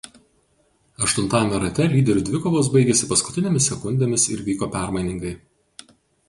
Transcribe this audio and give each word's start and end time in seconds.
Aštuntajame 1.07 1.59
rate 1.63 1.85
lyderių 1.91 2.23
dvikovos 2.29 2.71
baigėsi 2.77 3.11
paskutinėmis 3.11 3.69
sekundėmis 3.73 4.27
ir 4.37 4.43
vyko 4.49 4.71
permainingai. 4.79 5.37